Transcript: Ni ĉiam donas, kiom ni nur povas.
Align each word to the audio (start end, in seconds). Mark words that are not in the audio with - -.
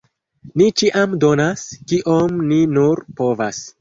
Ni 0.61 0.69
ĉiam 0.81 1.13
donas, 1.25 1.67
kiom 1.91 2.41
ni 2.53 2.61
nur 2.79 3.05
povas. 3.21 3.63